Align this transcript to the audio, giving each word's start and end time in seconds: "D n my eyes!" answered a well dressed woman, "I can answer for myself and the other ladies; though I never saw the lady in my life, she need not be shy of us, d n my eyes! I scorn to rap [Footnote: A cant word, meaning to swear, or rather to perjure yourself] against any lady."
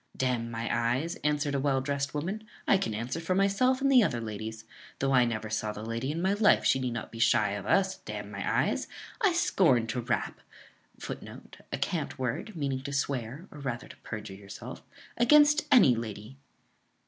"D 0.17 0.25
n 0.25 0.49
my 0.49 0.67
eyes!" 0.75 1.13
answered 1.17 1.53
a 1.53 1.59
well 1.59 1.79
dressed 1.79 2.15
woman, 2.15 2.43
"I 2.67 2.79
can 2.79 2.95
answer 2.95 3.19
for 3.19 3.35
myself 3.35 3.81
and 3.81 3.91
the 3.91 4.01
other 4.01 4.19
ladies; 4.19 4.65
though 4.97 5.11
I 5.11 5.25
never 5.25 5.51
saw 5.51 5.71
the 5.73 5.83
lady 5.85 6.09
in 6.11 6.23
my 6.23 6.33
life, 6.33 6.65
she 6.65 6.79
need 6.79 6.93
not 6.93 7.11
be 7.11 7.19
shy 7.19 7.51
of 7.51 7.67
us, 7.67 7.97
d 7.97 8.13
n 8.13 8.31
my 8.31 8.63
eyes! 8.69 8.87
I 9.21 9.31
scorn 9.31 9.85
to 9.85 10.01
rap 10.01 10.41
[Footnote: 10.97 11.57
A 11.71 11.77
cant 11.77 12.17
word, 12.17 12.55
meaning 12.55 12.81
to 12.81 12.91
swear, 12.93 13.47
or 13.51 13.59
rather 13.59 13.87
to 13.87 13.97
perjure 13.97 14.33
yourself] 14.33 14.81
against 15.17 15.67
any 15.71 15.93
lady." 15.95 16.39